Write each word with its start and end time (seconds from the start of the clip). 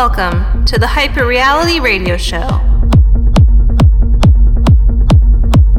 Welcome 0.00 0.64
to 0.66 0.78
the 0.78 0.86
Hyper 0.86 1.26
Reality 1.26 1.80
Radio 1.80 2.16
Show. 2.16 2.46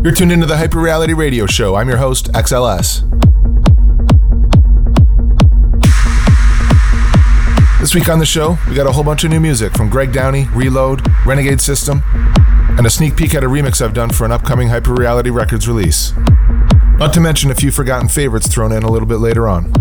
You're 0.04 0.14
tuned 0.14 0.34
into 0.34 0.46
the 0.46 0.58
Hyper 0.58 0.82
Reality 0.82 1.14
Radio 1.14 1.46
Show. 1.46 1.76
I'm 1.76 1.88
your 1.88 2.00
host, 2.00 2.30
XLS. 2.34 3.10
This 7.80 7.96
week 7.96 8.10
on 8.10 8.20
the 8.20 8.26
show, 8.26 8.58
we 8.68 8.76
got 8.76 8.88
a 8.88 8.92
whole 8.92 9.06
bunch 9.06 9.24
of 9.24 9.30
new 9.30 9.40
music 9.40 9.72
from 9.72 9.90
Greg 9.90 10.12
Downey, 10.12 10.50
Reload, 10.54 11.02
Renegade 11.26 11.62
System, 11.62 12.04
and 12.78 12.86
a 12.86 12.90
sneak 12.90 13.16
peek 13.16 13.34
at 13.36 13.46
a 13.46 13.48
remix 13.48 13.82
I've 13.82 13.94
done 13.94 14.10
for 14.10 14.26
an 14.26 14.34
upcoming 14.34 14.68
Hyper 14.68 14.94
Reality 14.94 15.30
Records 15.30 15.66
release. 15.66 16.12
Not 16.98 17.14
to 17.14 17.22
mention 17.22 17.52
a 17.52 17.56
few 17.56 17.72
forgotten 17.72 18.10
favorites 18.10 18.54
thrown 18.54 18.74
in 18.74 18.84
a 18.84 18.92
little 18.92 19.08
bit 19.08 19.20
later 19.20 19.48
on. 19.48 19.72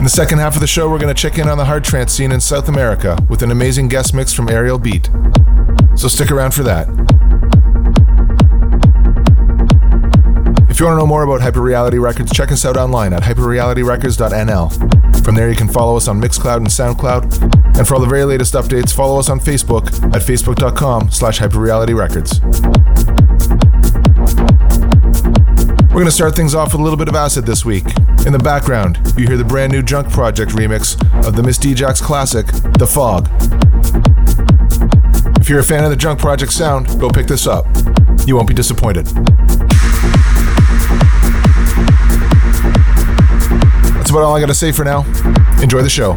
In 0.00 0.04
the 0.04 0.08
second 0.08 0.38
half 0.38 0.54
of 0.54 0.62
the 0.62 0.66
show, 0.66 0.88
we're 0.88 0.98
going 0.98 1.14
to 1.14 1.22
check 1.22 1.36
in 1.36 1.46
on 1.46 1.58
the 1.58 1.66
hard 1.66 1.84
trance 1.84 2.14
scene 2.14 2.32
in 2.32 2.40
South 2.40 2.70
America 2.70 3.18
with 3.28 3.42
an 3.42 3.50
amazing 3.50 3.88
guest 3.88 4.14
mix 4.14 4.32
from 4.32 4.48
Ariel 4.48 4.78
Beat. 4.78 5.10
So 5.94 6.08
stick 6.08 6.30
around 6.30 6.54
for 6.54 6.62
that. 6.62 6.88
If 10.70 10.80
you 10.80 10.86
want 10.86 10.94
to 10.94 11.00
know 11.00 11.06
more 11.06 11.22
about 11.22 11.42
Hyperreality 11.42 12.00
Records, 12.00 12.32
check 12.32 12.50
us 12.50 12.64
out 12.64 12.78
online 12.78 13.12
at 13.12 13.22
hyperrealityrecords.nl. 13.24 15.22
From 15.22 15.34
there, 15.34 15.50
you 15.50 15.56
can 15.56 15.68
follow 15.68 15.98
us 15.98 16.08
on 16.08 16.18
Mixcloud 16.18 16.56
and 16.56 16.68
SoundCloud. 16.68 17.76
And 17.76 17.86
for 17.86 17.96
all 17.96 18.00
the 18.00 18.06
very 18.06 18.24
latest 18.24 18.54
updates, 18.54 18.94
follow 18.94 19.18
us 19.18 19.28
on 19.28 19.38
Facebook 19.38 19.88
at 20.14 20.22
facebook.com 20.22 21.10
slash 21.10 21.38
hyperrealityrecords. 21.40 22.40
We're 25.90 25.94
going 25.94 26.06
to 26.06 26.12
start 26.12 26.36
things 26.36 26.54
off 26.54 26.72
with 26.72 26.80
a 26.80 26.84
little 26.84 26.96
bit 26.96 27.08
of 27.08 27.16
acid 27.16 27.44
this 27.44 27.64
week. 27.64 27.84
In 28.24 28.32
the 28.32 28.38
background, 28.38 29.00
you 29.18 29.26
hear 29.26 29.36
the 29.36 29.44
brand 29.44 29.72
new 29.72 29.82
Junk 29.82 30.08
Project 30.08 30.52
remix 30.52 30.94
of 31.26 31.34
the 31.34 31.42
Miss 31.42 31.58
Djax 31.58 32.00
classic, 32.00 32.46
The 32.78 32.86
Fog. 32.86 33.28
If 35.40 35.48
you're 35.48 35.58
a 35.58 35.64
fan 35.64 35.82
of 35.82 35.90
the 35.90 35.96
Junk 35.96 36.20
Project 36.20 36.52
sound, 36.52 36.86
go 37.00 37.10
pick 37.10 37.26
this 37.26 37.48
up. 37.48 37.66
You 38.24 38.36
won't 38.36 38.46
be 38.46 38.54
disappointed. 38.54 39.06
That's 43.96 44.10
about 44.10 44.22
all 44.22 44.36
I 44.36 44.40
got 44.40 44.46
to 44.46 44.54
say 44.54 44.70
for 44.70 44.84
now. 44.84 45.00
Enjoy 45.60 45.82
the 45.82 45.90
show. 45.90 46.12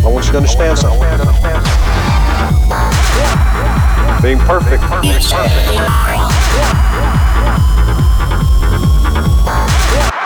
I 0.00 0.10
want 0.10 0.26
you 0.26 0.32
to 0.32 0.38
understand 0.38 0.78
something. 0.78 1.00
Being 4.22 4.38
perfect. 4.40 4.82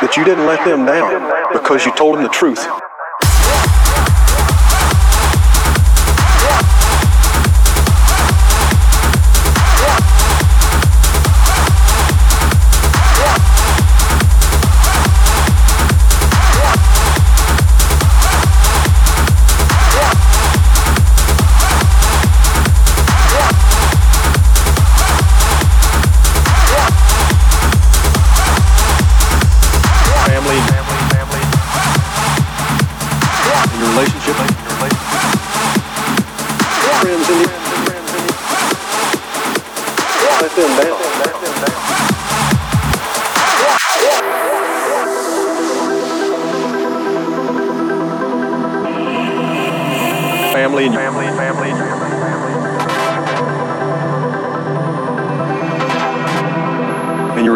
That 0.01 0.17
you 0.17 0.25
didn't 0.25 0.47
let 0.47 0.65
them 0.65 0.85
down 0.85 1.53
because 1.53 1.87
you 1.87 1.93
told 1.95 2.17
them 2.17 2.25
the 2.25 2.29
truth. 2.29 2.82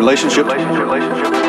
Relationship. 0.06 0.46
Your 0.46 1.45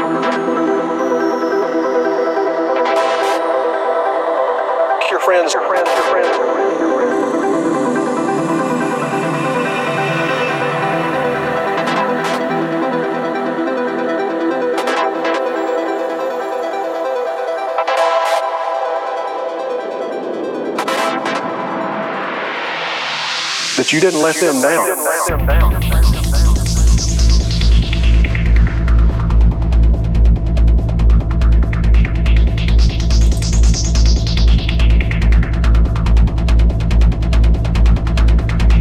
you 23.98 24.02
didn't 24.02 24.22
let 24.22 24.36
them 24.36 24.62
down. 24.62 24.92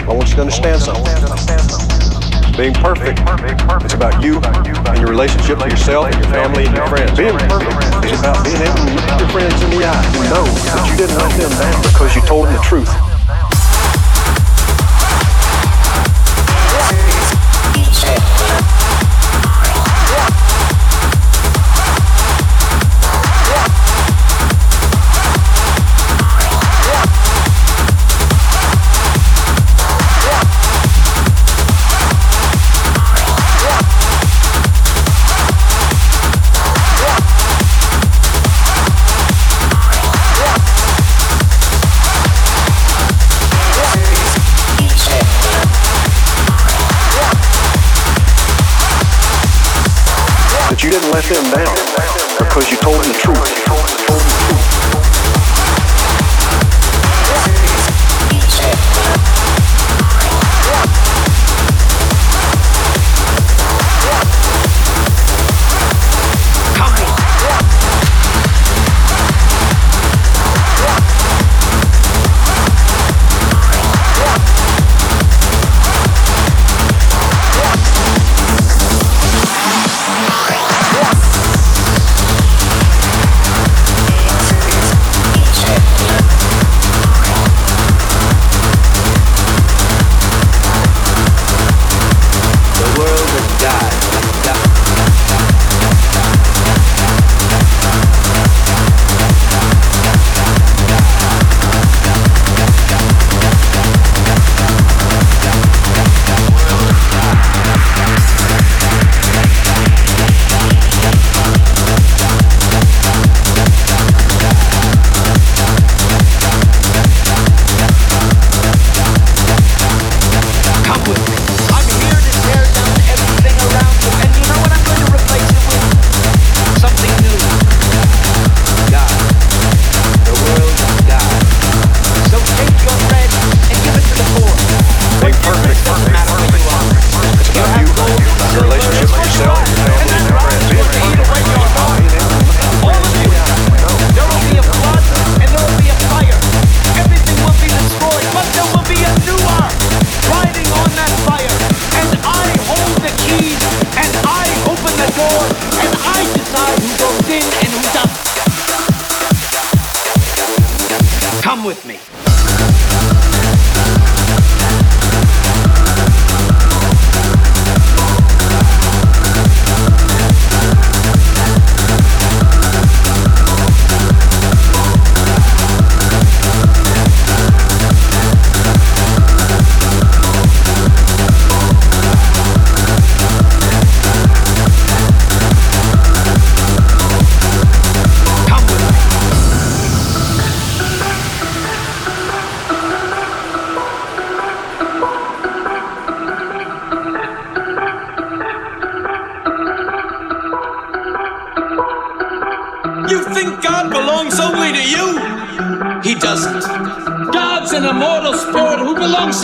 I 0.03 0.13
want 0.13 0.29
you 0.29 0.35
to 0.35 0.41
understand 0.43 0.83
something. 0.83 1.05
Being 2.59 2.75
perfect 2.75 3.19
is 3.87 3.95
about 3.95 4.23
you 4.23 4.39
and 4.43 4.99
your 4.99 5.09
relationship 5.09 5.61
to 5.61 5.69
yourself 5.71 6.13
your 6.13 6.25
family 6.25 6.67
and 6.67 6.77
your 6.77 6.87
friends. 6.89 7.17
Being 7.17 7.39
perfect 7.39 8.05
is 8.05 8.21
about 8.21 8.45
being 8.45 8.61
able 8.61 8.75
to 8.75 8.93
look 8.93 9.21
your 9.21 9.29
friends 9.31 9.63
in 9.63 9.71
the 9.71 9.83
eye 9.83 10.05
and 10.05 10.29
know 10.29 10.45
that 10.45 10.91
you 10.91 10.97
didn't 10.99 11.17
let 11.17 11.33
them 11.41 11.51
down 11.59 11.83
because 11.85 12.15
you 12.15 12.21
told 12.21 12.49
them 12.49 12.53
the 12.53 12.61
truth. 12.61 13.06
Let 51.17 51.25
them 51.25 51.51
down 51.51 51.75
because 52.39 52.71
you 52.71 52.77
told 52.77 53.03
them 53.03 53.11
the 53.11 53.19
truth. 53.19 53.66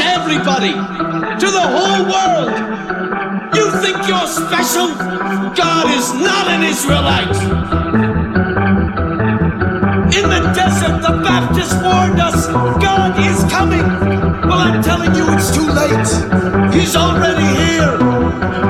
Everybody, 0.01 0.73
to 0.73 1.49
the 1.51 1.67
whole 1.75 2.05
world. 2.07 2.51
You 3.55 3.71
think 3.83 3.97
you're 4.09 4.27
special? 4.27 4.89
God 5.55 5.91
is 5.97 6.13
not 6.15 6.49
an 6.49 6.63
Israelite. 6.63 7.37
In 10.15 10.29
the 10.29 10.53
desert, 10.55 11.01
the 11.03 11.23
Baptist 11.23 11.75
warned 11.83 12.21
us 12.21 12.47
God 12.83 13.19
is 13.19 13.43
coming. 13.51 13.83
Well, 14.49 14.59
I'm 14.59 14.83
telling 14.83 15.15
you, 15.15 15.25
it's 15.33 15.55
too 15.55 15.67
late. 15.67 16.75
He's 16.75 16.95
already 16.97 17.45
here. 17.45 17.97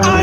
I'm 0.05 0.22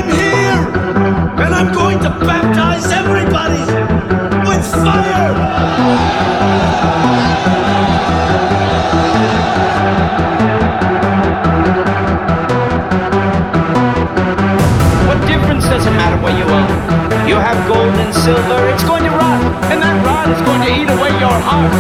silver, 18.30 18.62
it's 18.70 18.84
going 18.84 19.02
to 19.02 19.10
rot, 19.10 19.42
and 19.74 19.82
that 19.82 19.98
rot 20.06 20.30
is 20.30 20.42
going 20.46 20.62
to 20.62 20.70
eat 20.70 20.86
away 20.86 21.10
your 21.18 21.38
heart. 21.50 21.74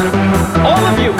All 0.65 0.81
of 0.81 0.97
you. 0.97 1.13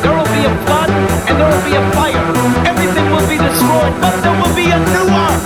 There 0.00 0.14
will 0.16 0.32
be 0.32 0.48
a 0.48 0.54
flood, 0.64 0.88
and 1.28 1.34
there 1.36 1.50
will 1.52 1.66
be 1.68 1.76
a 1.76 1.84
fire. 1.92 2.24
Everything 2.64 3.06
will 3.12 3.28
be 3.28 3.36
destroyed, 3.36 3.92
but 4.00 4.16
there 4.24 4.32
will 4.32 4.54
be 4.56 4.72
a 4.72 4.80
new 4.96 5.08
ark 5.12 5.42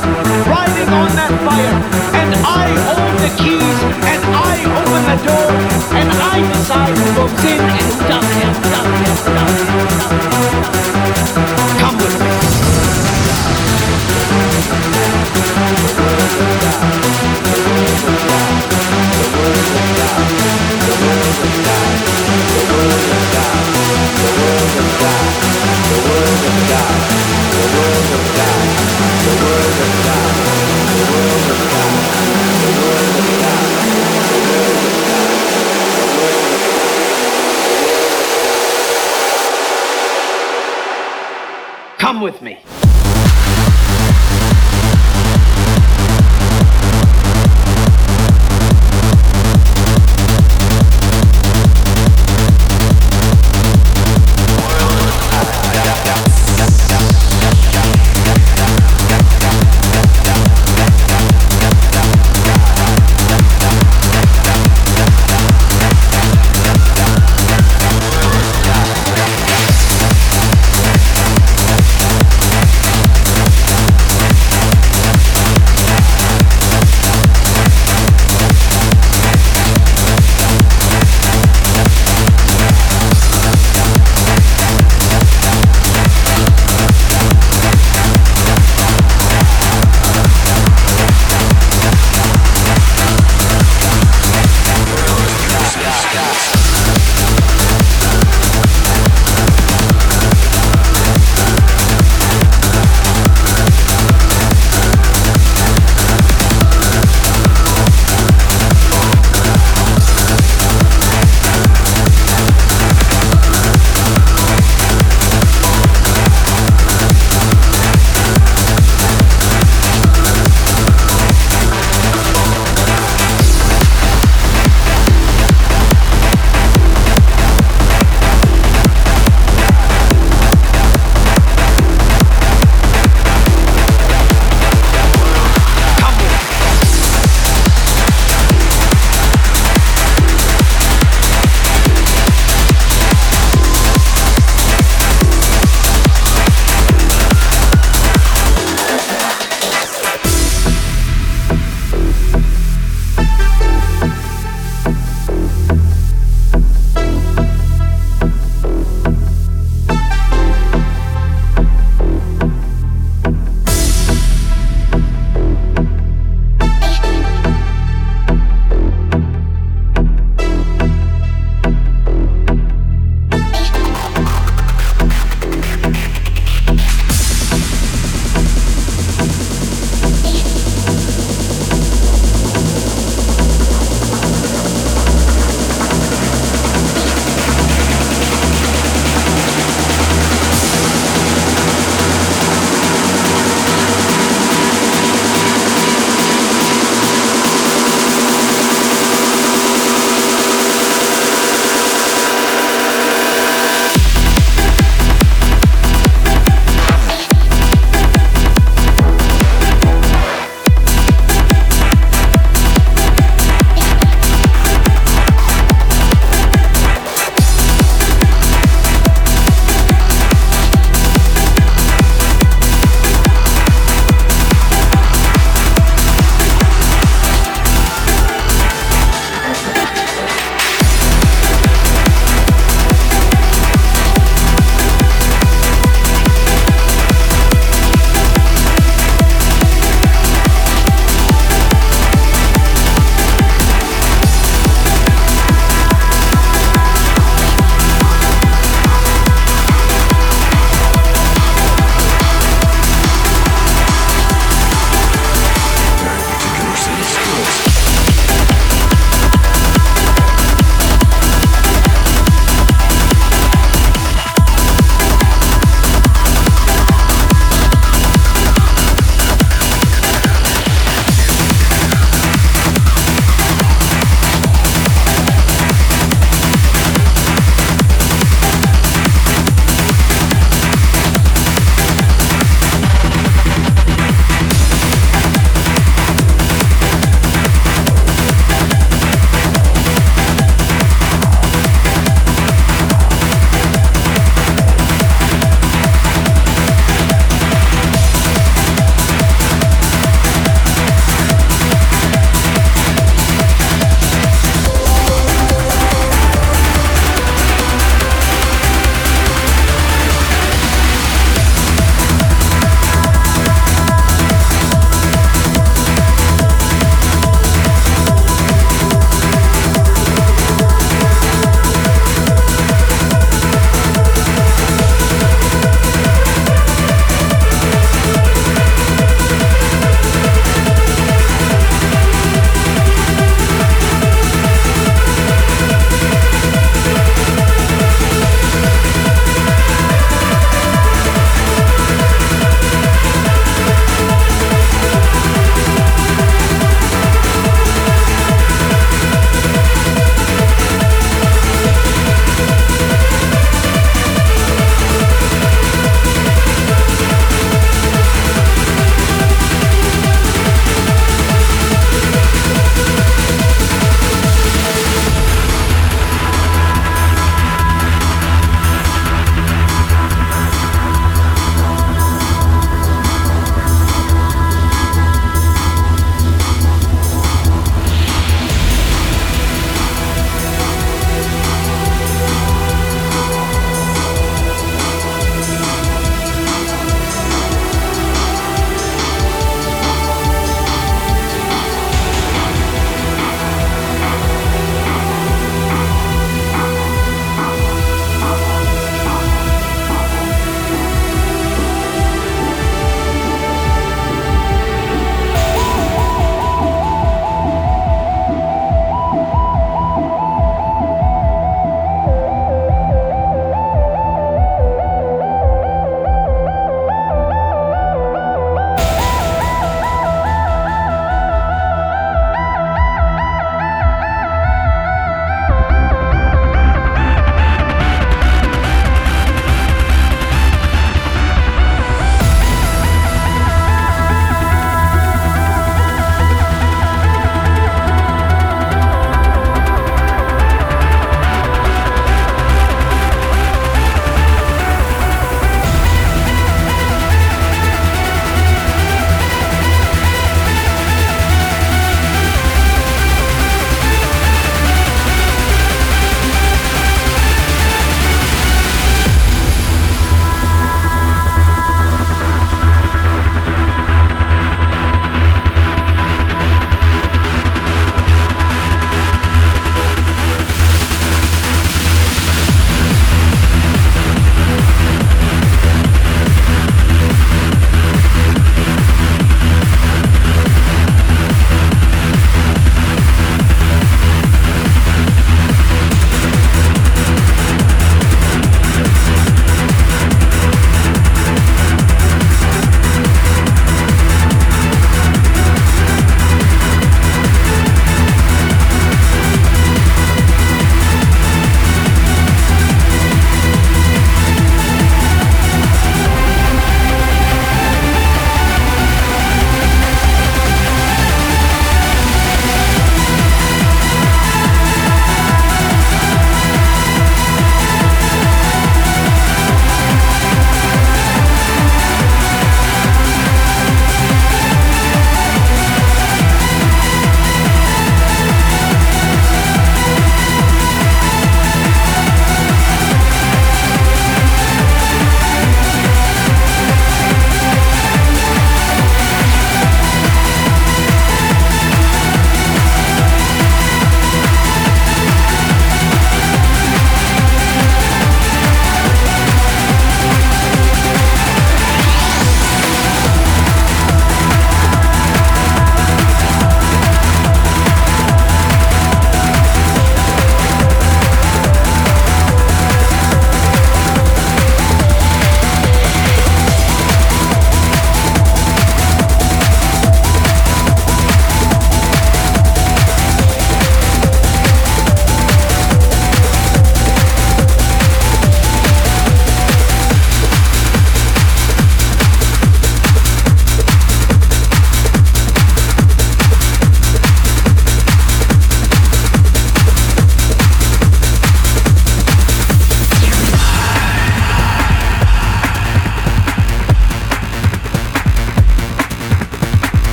riding 0.47 0.91
on 0.95 1.11
that 1.19 1.35
fire. 1.43 1.77
And 2.23 2.31
I 2.39 2.67
hold 2.87 3.15
the 3.19 3.33
keys, 3.35 3.79
and 4.07 4.23
I 4.31 4.55
open 4.79 5.03
the 5.11 5.19
door, 5.27 5.51
and 5.99 6.07
I 6.07 6.37
decide 6.47 6.95
who 6.95 7.09
goes 7.19 7.43
in 7.51 7.59
and 7.59 7.83
who 7.83 7.99
doesn't. 8.07 8.55
Come 8.71 9.66
with 42.27 42.43
me. 42.43 42.66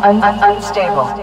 Un- 0.00 0.22
un- 0.22 0.40
unstable. 0.42 1.21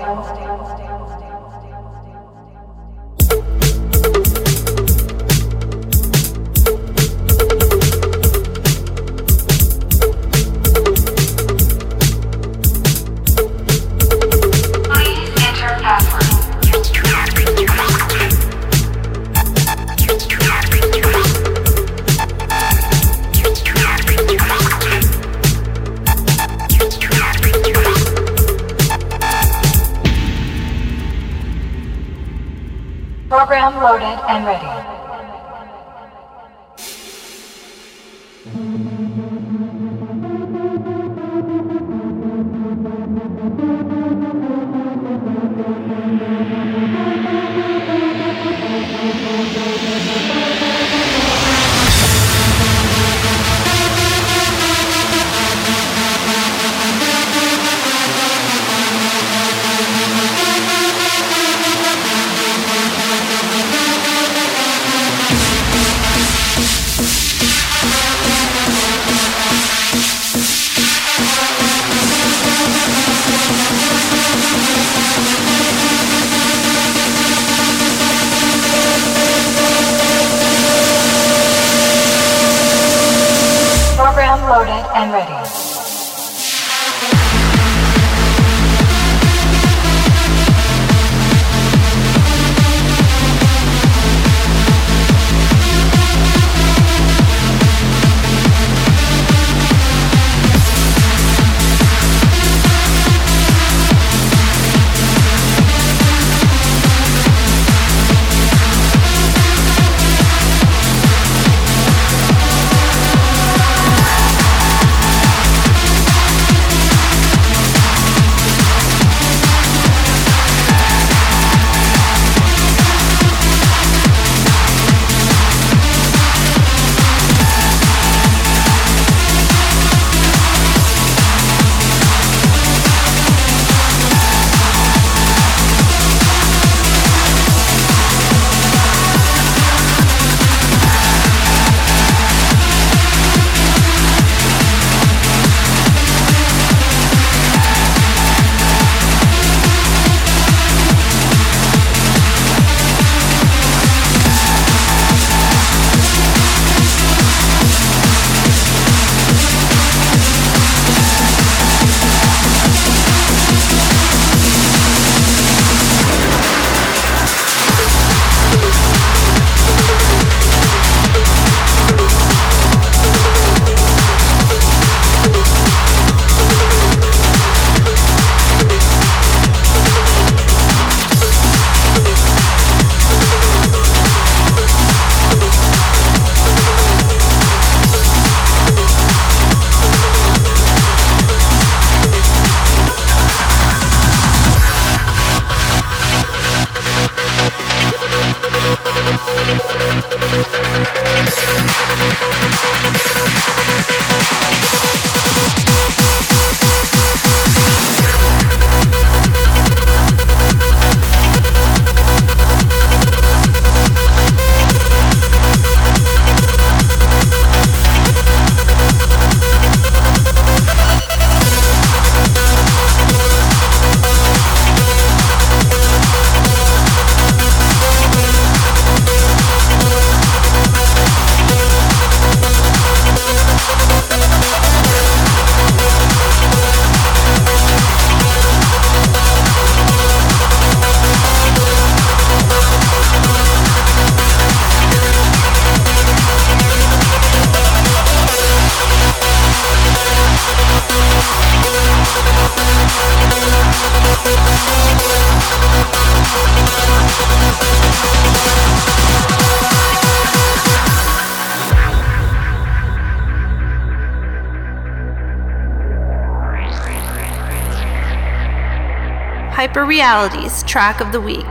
Hyperreality's 269.90 270.62
track 270.70 271.02
of 271.02 271.12
the 271.12 271.20
week. 271.20 271.49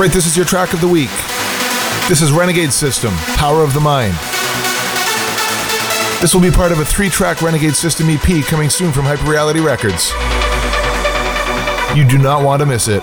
Right, 0.00 0.10
this 0.12 0.26
is 0.26 0.34
your 0.34 0.46
track 0.46 0.72
of 0.72 0.80
the 0.80 0.88
week. 0.88 1.10
This 2.08 2.22
is 2.22 2.32
Renegade 2.32 2.72
System, 2.72 3.12
Power 3.36 3.62
of 3.62 3.74
the 3.74 3.80
Mind. 3.80 4.14
This 6.22 6.32
will 6.32 6.40
be 6.40 6.50
part 6.50 6.72
of 6.72 6.78
a 6.78 6.86
three 6.86 7.10
track 7.10 7.42
Renegade 7.42 7.76
System 7.76 8.08
EP 8.08 8.42
coming 8.46 8.70
soon 8.70 8.92
from 8.92 9.04
Hyperreality 9.04 9.62
Records. 9.62 10.10
You 11.94 12.08
do 12.08 12.16
not 12.16 12.42
want 12.42 12.60
to 12.60 12.66
miss 12.66 12.88
it. 12.88 13.02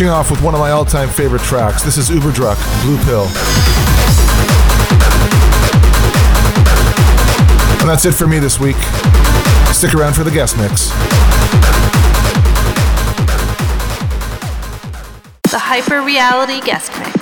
Finishing 0.00 0.16
off 0.18 0.30
with 0.30 0.40
one 0.40 0.54
of 0.54 0.60
my 0.60 0.70
all 0.70 0.86
time 0.86 1.10
favorite 1.10 1.42
tracks. 1.42 1.82
This 1.82 1.98
is 1.98 2.08
Uberdruck, 2.08 2.56
Blue 2.84 2.96
Pill. 3.04 3.24
And 7.80 7.86
that's 7.86 8.06
it 8.06 8.12
for 8.12 8.26
me 8.26 8.38
this 8.38 8.58
week. 8.58 8.76
Stick 9.74 9.94
around 9.94 10.14
for 10.14 10.24
the 10.24 10.30
guest 10.30 10.56
mix. 10.56 10.88
The 15.50 15.58
Hyper 15.58 16.00
Reality 16.00 16.62
Guest 16.62 16.90
Mix. 16.98 17.18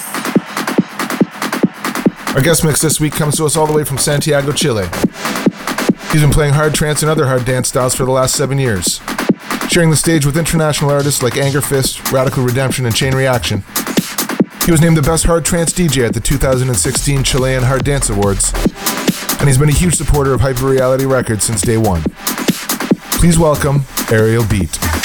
Our 2.37 2.41
guest 2.41 2.65
mix 2.65 2.81
this 2.81 3.01
week 3.01 3.15
comes 3.15 3.39
to 3.39 3.45
us 3.45 3.57
all 3.57 3.67
the 3.67 3.73
way 3.73 3.83
from 3.83 3.99
Santiago, 3.99 4.53
Chile. 4.53 4.87
He's 6.13 6.21
been 6.21 6.31
playing 6.31 6.55
hard 6.55 6.75
trance 6.75 7.03
and 7.03 7.11
other 7.11 7.27
hard 7.27 7.45
dance 7.45 7.71
styles 7.71 7.97
for 7.97 8.05
the 8.05 8.13
last 8.13 8.37
seven 8.37 8.57
years 8.57 9.01
sharing 9.69 9.91
the 9.91 9.97
stage 9.97 10.25
with 10.25 10.37
international 10.37 10.91
artists 10.91 11.23
like 11.23 11.35
Angerfist, 11.35 12.11
Radical 12.11 12.43
Redemption, 12.43 12.87
and 12.87 12.95
Chain 12.95 13.15
Reaction. 13.15 13.63
He 14.65 14.71
was 14.71 14.81
named 14.81 14.97
the 14.97 15.03
best 15.03 15.25
hard 15.25 15.45
trance 15.45 15.73
DJ 15.73 16.07
at 16.07 16.15
the 16.15 16.21
2016 16.21 17.23
Chilean 17.23 17.63
Hard 17.63 17.85
Dance 17.85 18.11
Awards. 18.11 18.53
and 19.41 19.49
he's 19.49 19.59
been 19.59 19.69
a 19.69 19.73
huge 19.73 19.95
supporter 19.95 20.33
of 20.33 20.41
Hyperreality 20.41 21.11
Records 21.11 21.45
since 21.45 21.61
day 21.61 21.77
one. 21.77 22.03
Please 23.21 23.39
welcome 23.39 23.83
Aerial 24.11 24.47
Beat. 24.47 24.98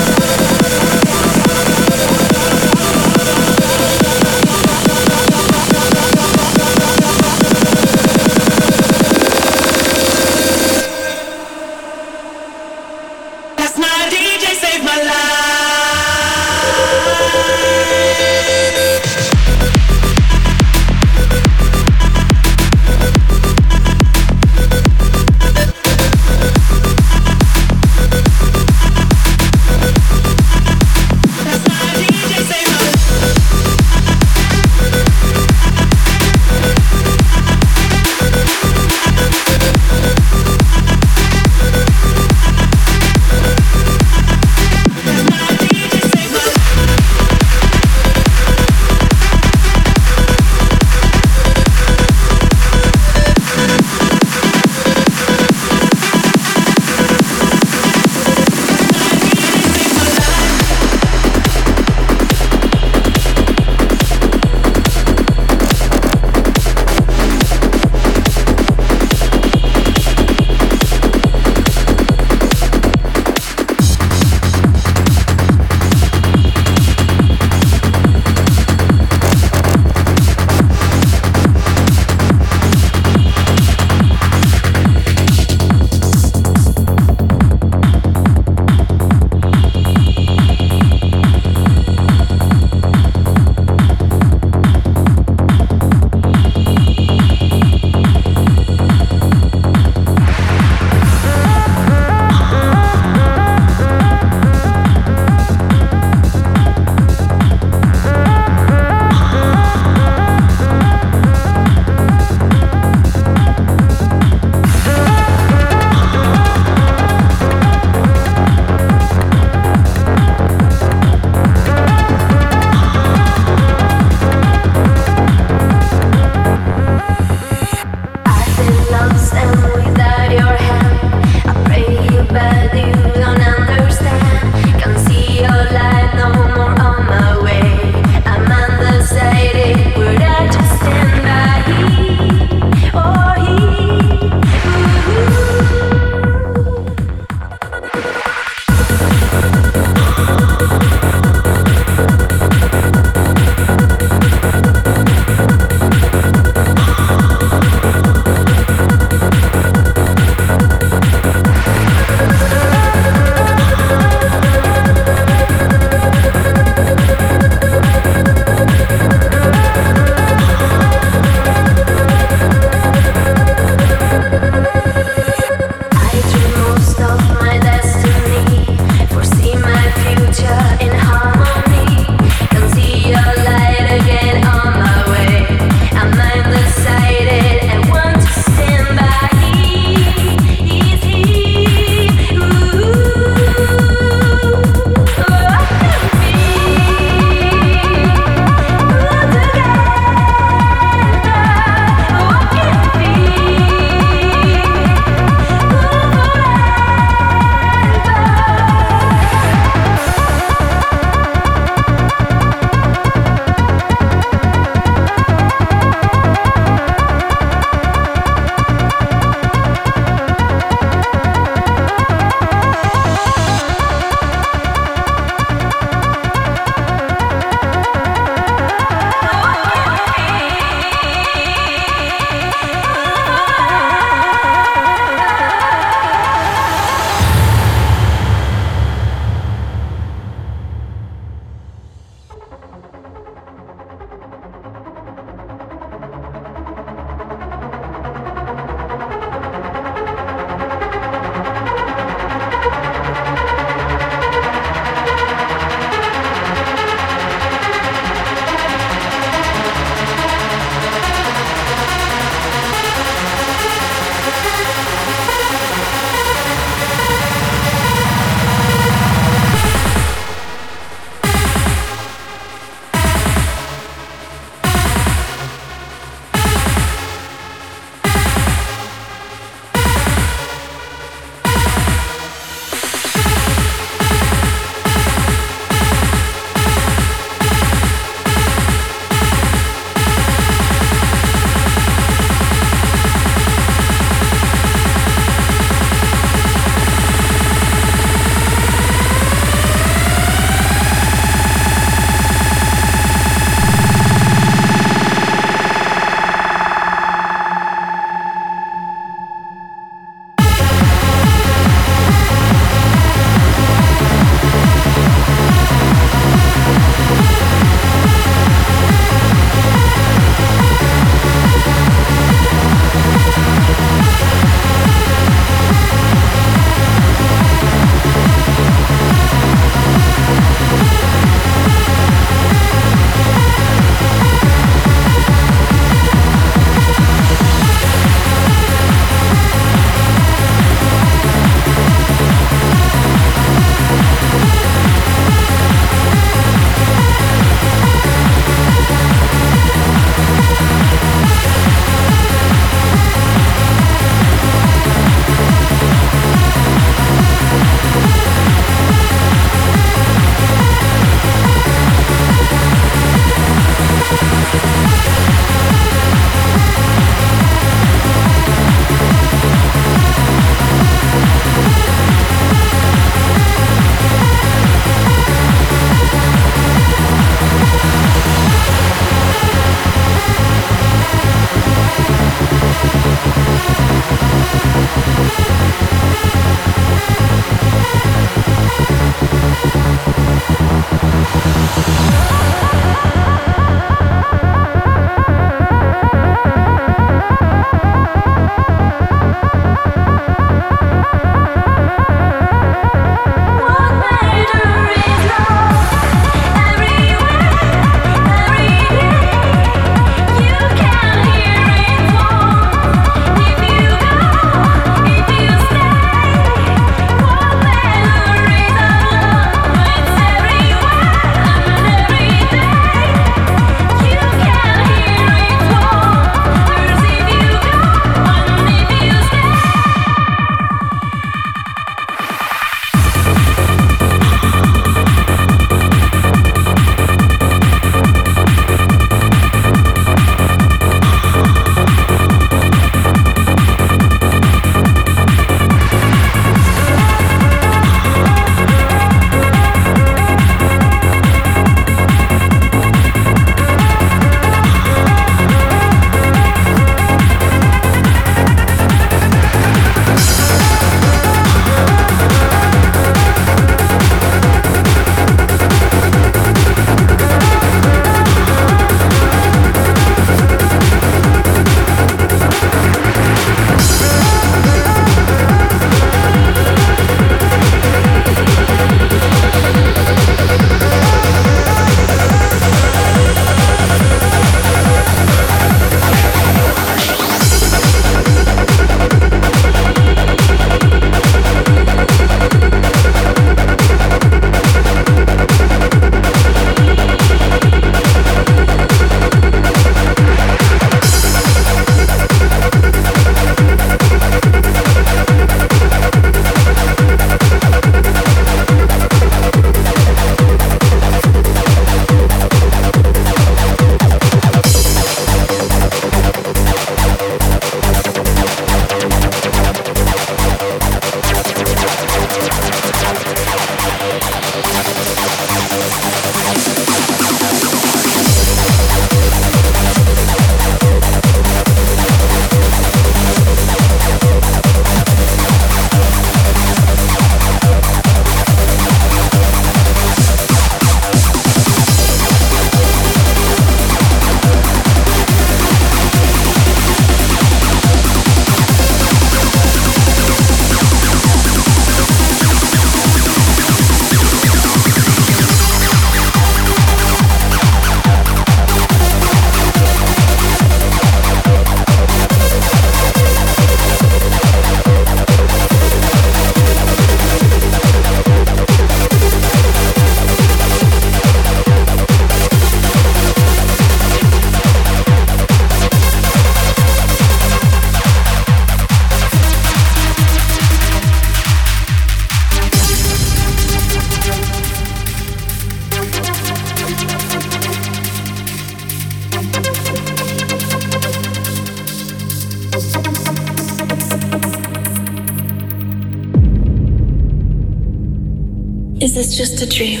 This 599.36 599.50
just 599.50 599.62
a 599.62 599.66
dream? 599.66 600.00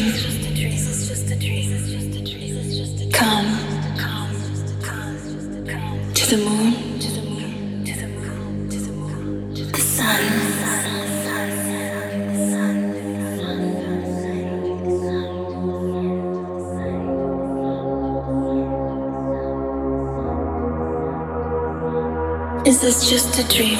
Come 3.12 3.46
to 6.14 6.26
the 6.26 6.36
moon, 6.38 6.98
the 9.72 9.80
sun. 9.80 10.22
Is 22.66 22.80
this 22.80 23.08
just 23.10 23.38
a 23.38 23.44
dream? 23.54 23.75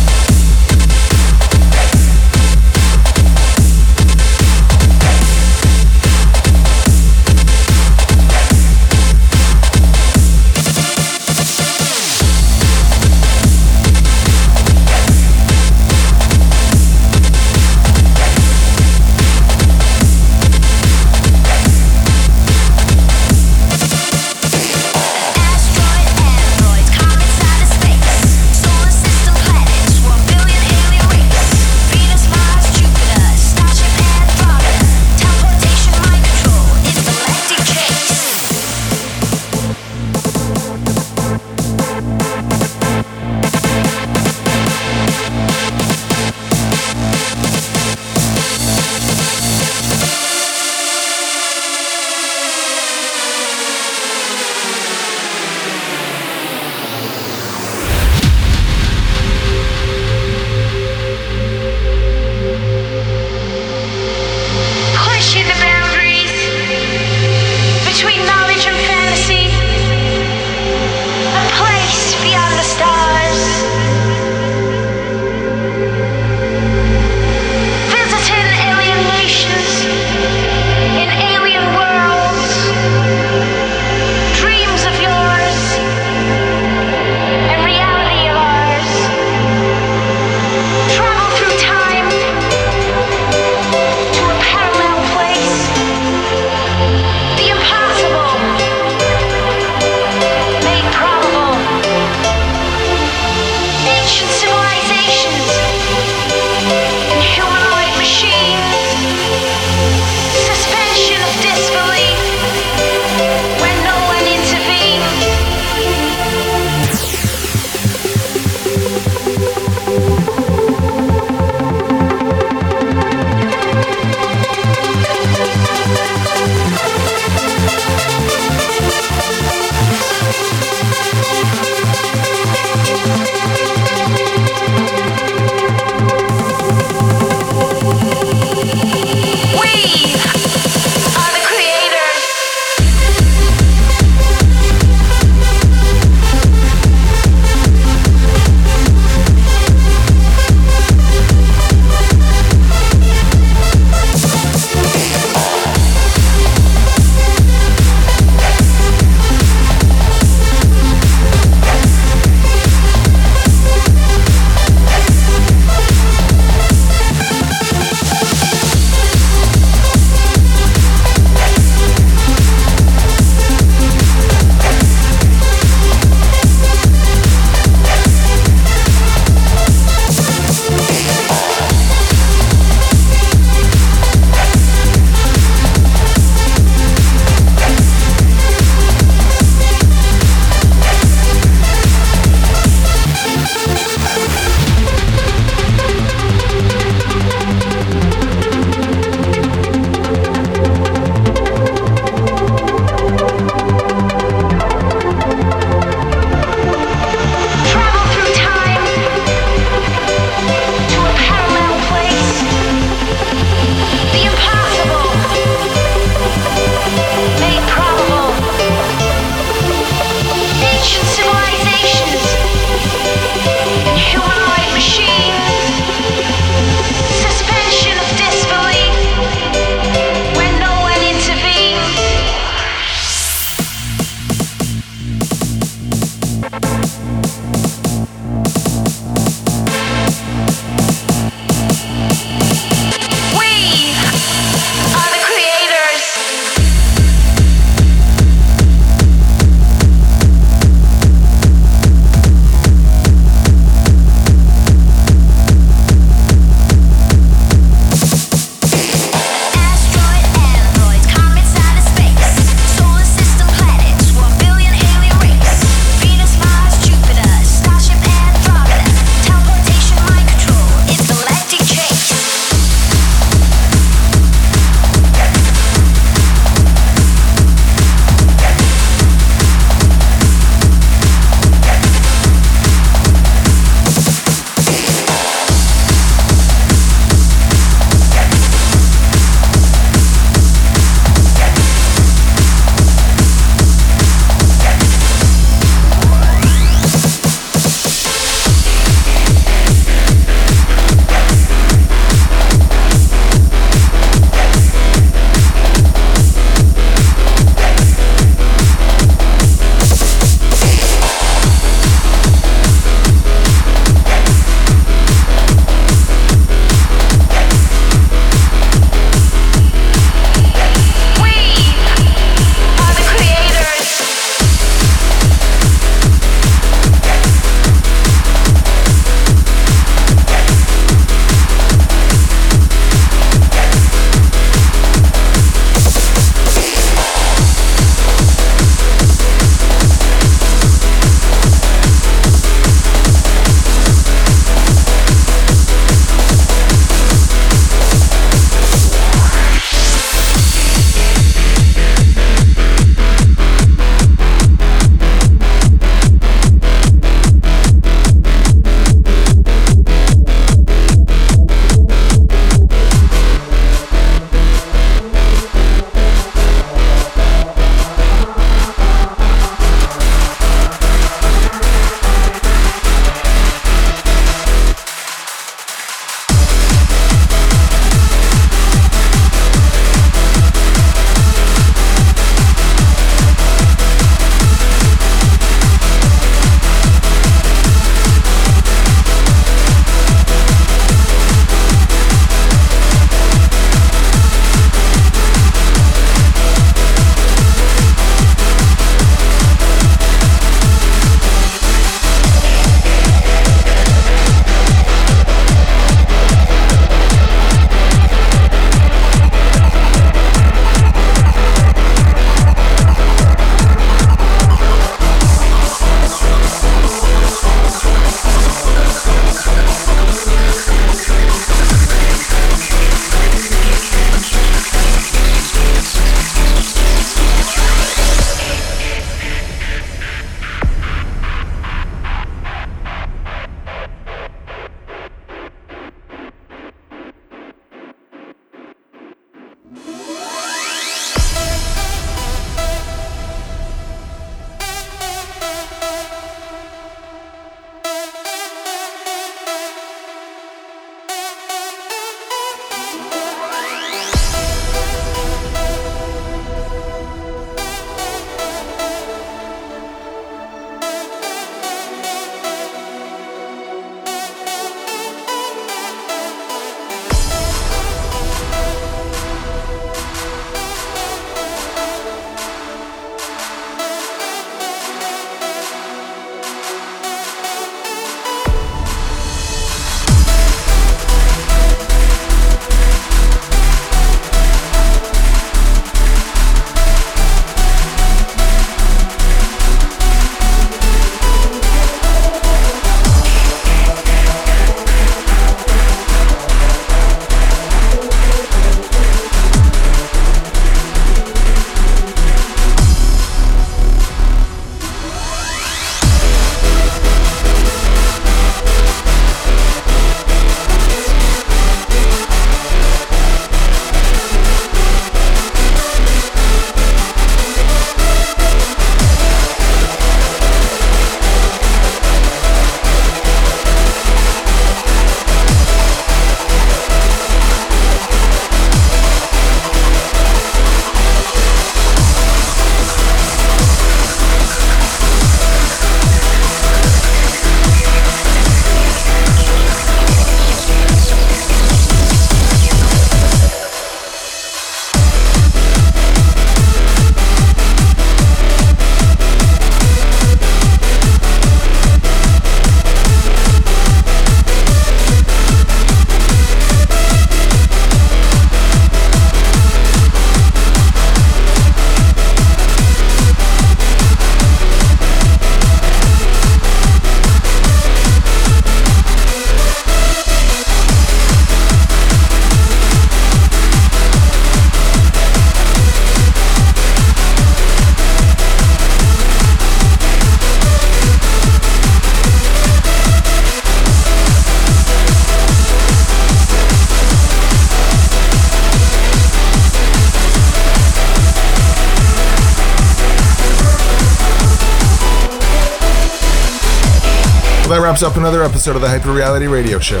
Wraps 598.00 598.16
up 598.16 598.18
another 598.18 598.42
episode 598.42 598.76
of 598.76 598.82
the 598.82 598.88
Hyperreality 598.88 599.52
Radio 599.52 599.78
Show. 599.78 600.00